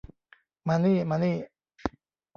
[0.67, 1.35] มานี่ มานี่